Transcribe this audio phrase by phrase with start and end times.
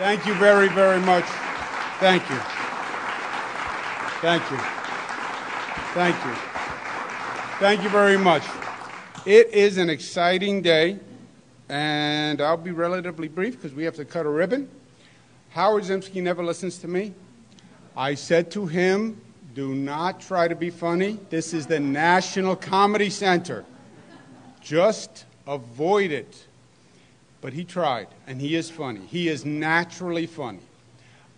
[0.00, 1.26] Thank you very, very much.
[1.98, 2.36] Thank you.
[4.22, 4.56] Thank you.
[5.92, 6.32] Thank you.
[7.58, 8.42] Thank you very much.
[9.26, 10.98] It is an exciting day,
[11.68, 14.70] and I'll be relatively brief because we have to cut a ribbon.
[15.50, 17.12] Howard Zemsky never listens to me.
[17.94, 19.20] I said to him,
[19.52, 21.18] Do not try to be funny.
[21.28, 23.66] This is the National Comedy Center.
[24.62, 26.46] Just avoid it.
[27.40, 29.00] But he tried, and he is funny.
[29.06, 30.60] He is naturally funny.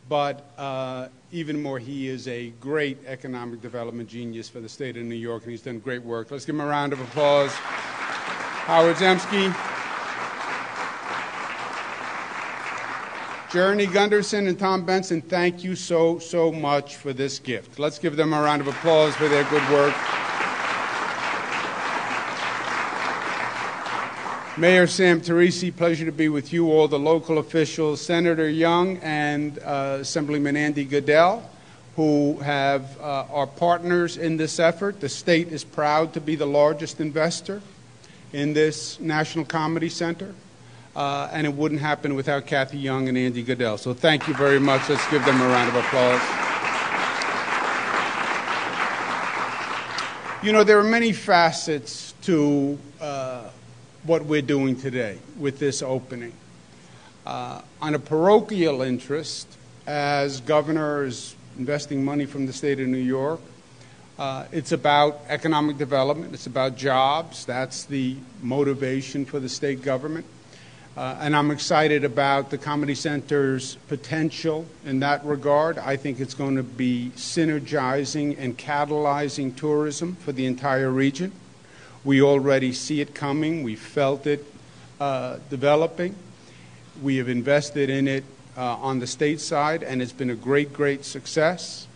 [0.08, 5.04] But uh, even more, he is a great economic development genius for the state of
[5.04, 6.30] New York, and he's done great work.
[6.30, 7.52] Let's give him a round of applause.
[7.52, 9.54] Howard Zemsky.
[13.52, 17.78] Journey Gunderson and Tom Benson, thank you so, so much for this gift.
[17.78, 19.94] Let's give them a round of applause for their good work.
[24.58, 29.58] Mayor Sam Teresi, pleasure to be with you, all the local officials, Senator Young and
[29.60, 31.48] uh, Assemblyman Andy Goodell,
[31.96, 35.00] who have uh, are partners in this effort.
[35.00, 37.62] The state is proud to be the largest investor
[38.34, 40.34] in this National Comedy Center,
[40.94, 43.78] uh, and it wouldn't happen without Kathy Young and Andy Goodell.
[43.78, 44.86] So thank you very much.
[44.86, 46.20] Let's give them a round of applause.
[50.44, 53.48] You know, there are many facets to uh,
[54.04, 56.32] what we're doing today with this opening.
[57.24, 59.46] Uh, on a parochial interest,
[59.86, 63.40] as governor is investing money from the state of New York,
[64.18, 67.46] uh, it's about economic development, it's about jobs.
[67.46, 70.26] That's the motivation for the state government.
[70.96, 75.78] Uh, and I'm excited about the Comedy Center's potential in that regard.
[75.78, 81.32] I think it's going to be synergizing and catalyzing tourism for the entire region.
[82.04, 83.62] We already see it coming.
[83.62, 84.44] We felt it
[85.00, 86.16] uh, developing.
[87.00, 88.24] We have invested in it
[88.56, 91.86] uh, on the state side, and it's been a great, great success.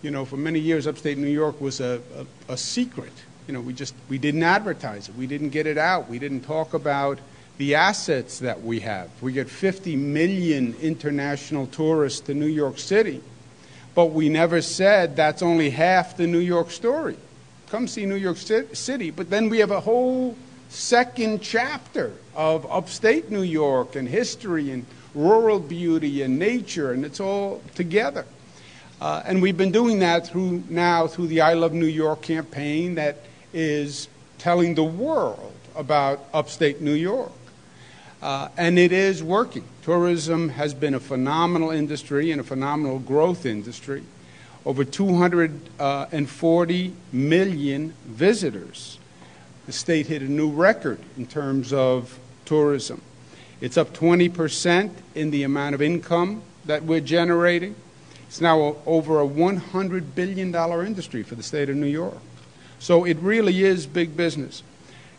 [0.00, 2.00] You know, for many years, upstate New York was a,
[2.48, 3.12] a, a secret.
[3.46, 5.16] You know, we just we didn't advertise it.
[5.16, 6.08] We didn't get it out.
[6.08, 7.18] We didn't talk about
[7.58, 9.10] the assets that we have.
[9.20, 13.22] We get 50 million international tourists to New York City,
[13.94, 17.16] but we never said that's only half the New York story
[17.72, 19.10] come see New York City.
[19.10, 20.36] But then we have a whole
[20.68, 24.84] second chapter of upstate New York and history and
[25.14, 28.26] rural beauty and nature, and it's all together.
[29.00, 32.96] Uh, and we've been doing that through now through the I Love New York campaign
[32.96, 33.22] that
[33.54, 34.06] is
[34.36, 37.32] telling the world about upstate New York.
[38.20, 39.64] Uh, and it is working.
[39.82, 44.04] Tourism has been a phenomenal industry and a phenomenal growth industry
[44.64, 48.98] over 240 uh, million visitors.
[49.66, 53.02] The state hit a new record in terms of tourism.
[53.60, 57.74] It's up 20% in the amount of income that we're generating.
[58.26, 60.54] It's now over a $100 billion
[60.86, 62.18] industry for the state of New York.
[62.78, 64.62] So it really is big business.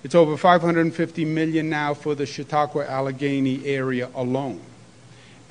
[0.03, 4.59] It's over 550 million now for the Chautauqua Allegheny area alone.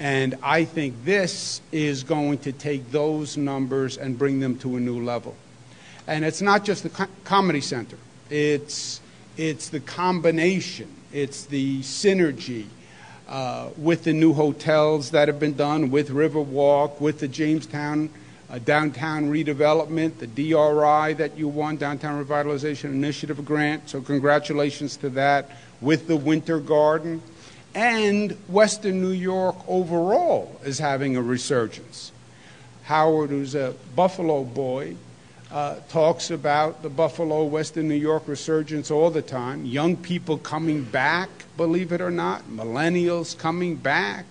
[0.02, 4.80] And I think this is going to take those numbers and bring them to a
[4.80, 5.36] new level.
[6.08, 7.96] And it's not just the co- comedy center,
[8.28, 9.00] it's,
[9.36, 12.66] it's the combination, it's the synergy
[13.28, 18.10] uh, with the new hotels that have been done, with Riverwalk, with the Jamestown
[18.50, 23.88] uh, downtown redevelopment, the DRI that you won, Downtown Revitalization Initiative grant.
[23.88, 25.48] So, congratulations to that,
[25.80, 27.22] with the Winter Garden
[27.75, 32.12] and Western New York overall is having a resurgence.
[32.85, 34.96] Howard, who's a Buffalo boy,
[35.50, 39.64] uh, talks about the Buffalo, Western New York resurgence all the time.
[39.64, 44.25] Young people coming back, believe it or not, millennials coming back.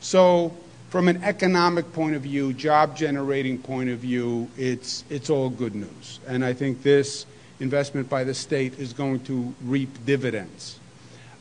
[0.00, 0.54] So,
[0.90, 5.74] from an economic point of view, job generating point of view, it's, it's all good
[5.74, 6.20] news.
[6.28, 7.24] And I think this
[7.60, 10.78] investment by the state is going to reap dividends.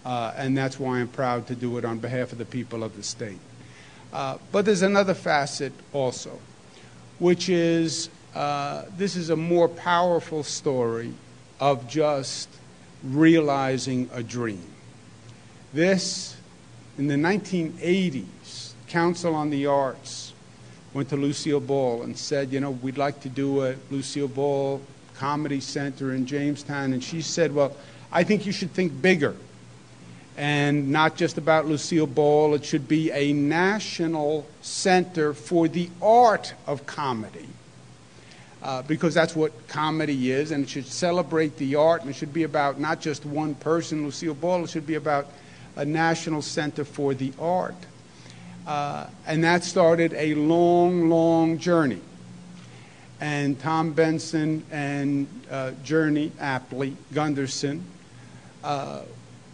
[0.05, 2.95] Uh, and that's why I'm proud to do it on behalf of the people of
[2.95, 3.39] the state.
[4.11, 6.39] Uh, but there's another facet also,
[7.19, 11.13] which is uh, this is a more powerful story
[11.59, 12.49] of just
[13.03, 14.67] realizing a dream.
[15.73, 16.35] This,
[16.97, 20.33] in the 1980s, Council on the Arts
[20.93, 24.81] went to Lucille Ball and said, you know, we'd like to do a Lucille Ball
[25.15, 26.91] Comedy Center in Jamestown.
[26.93, 27.75] And she said, well,
[28.11, 29.35] I think you should think bigger.
[30.37, 36.53] And not just about Lucille Ball, it should be a national center for the art
[36.65, 37.47] of comedy.
[38.63, 42.33] Uh, because that's what comedy is, and it should celebrate the art, and it should
[42.33, 45.27] be about not just one person, Lucille Ball, it should be about
[45.75, 47.75] a national center for the art.
[48.67, 52.01] Uh, and that started a long, long journey.
[53.19, 57.83] And Tom Benson and uh, Journey Apley Gunderson
[58.63, 59.01] uh,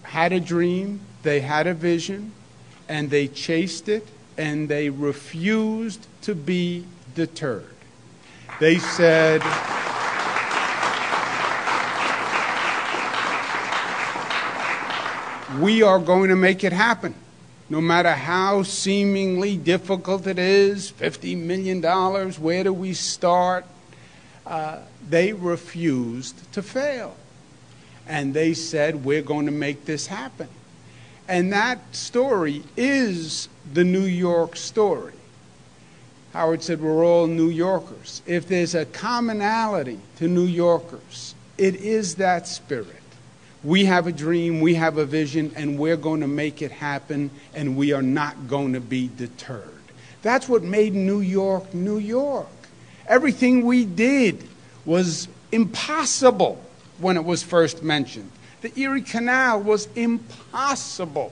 [0.07, 2.31] had a dream, they had a vision,
[2.87, 4.07] and they chased it,
[4.37, 7.75] and they refused to be deterred.
[8.61, 9.41] They said,
[15.59, 17.13] We are going to make it happen.
[17.69, 23.65] No matter how seemingly difficult it is $50 million, where do we start?
[24.45, 24.79] Uh,
[25.09, 27.17] they refused to fail.
[28.07, 30.47] And they said, We're going to make this happen.
[31.27, 35.13] And that story is the New York story.
[36.33, 38.21] Howard said, We're all New Yorkers.
[38.25, 42.87] If there's a commonality to New Yorkers, it is that spirit.
[43.63, 47.31] We have a dream, we have a vision, and we're going to make it happen,
[47.53, 49.73] and we are not going to be deterred.
[50.21, 52.47] That's what made New York New York.
[53.07, 54.47] Everything we did
[54.85, 56.61] was impossible
[56.99, 58.31] when it was first mentioned.
[58.61, 61.31] The Erie Canal was impossible.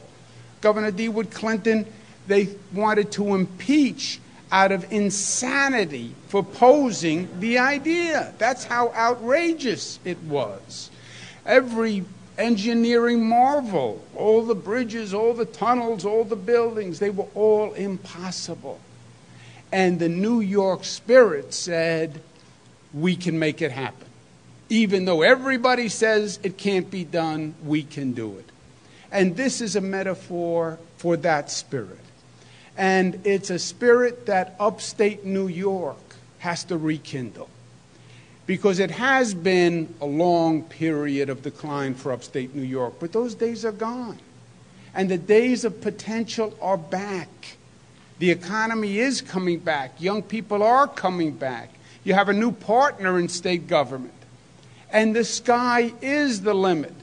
[0.61, 1.85] Governor DeWitt Clinton,
[2.27, 4.19] they wanted to impeach
[4.51, 8.33] out of insanity for posing the idea.
[8.37, 10.91] That's how outrageous it was.
[11.45, 12.05] Every
[12.37, 18.79] engineering marvel, all the bridges, all the tunnels, all the buildings, they were all impossible.
[19.71, 22.21] And the New York spirit said,
[22.93, 24.07] we can make it happen.
[24.69, 28.49] Even though everybody says it can't be done, we can do it.
[29.11, 31.99] And this is a metaphor for that spirit.
[32.77, 35.97] And it's a spirit that upstate New York
[36.39, 37.49] has to rekindle.
[38.45, 43.33] Because it has been a long period of decline for upstate New York, but those
[43.33, 44.19] days are gone.
[44.93, 47.57] And the days of potential are back.
[48.19, 49.99] The economy is coming back.
[49.99, 51.71] Young people are coming back.
[52.03, 54.13] You have a new partner in state government.
[54.91, 56.93] And the sky is the limit.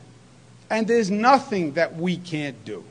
[0.70, 2.84] And there's nothing that we can't do.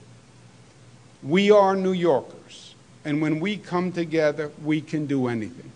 [1.23, 2.75] We are New Yorkers.
[3.03, 5.71] And when we come together, we can do anything.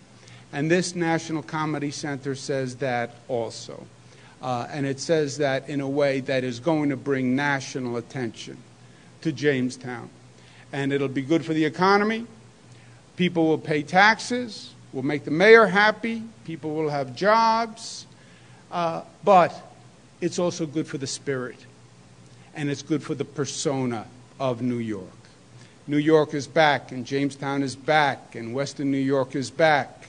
[0.52, 3.86] And this National Comedy Center says that also.
[4.40, 8.56] Uh, and it says that in a way that is going to bring national attention
[9.22, 10.08] to Jamestown.
[10.72, 12.26] And it'll be good for the economy.
[13.16, 14.74] People will pay taxes.
[14.92, 16.22] We'll make the mayor happy.
[16.44, 18.06] People will have jobs.
[18.76, 19.58] Uh, but
[20.20, 21.56] it's also good for the spirit.
[22.54, 24.06] And it's good for the persona
[24.38, 25.08] of New York.
[25.86, 30.08] New York is back, and Jamestown is back, and Western New York is back.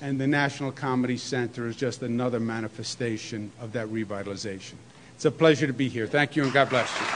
[0.00, 4.74] And the National Comedy Center is just another manifestation of that revitalization.
[5.14, 6.08] It's a pleasure to be here.
[6.08, 7.06] Thank you, and God bless you.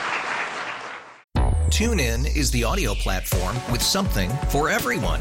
[1.71, 5.21] TuneIn is the audio platform with something for everyone.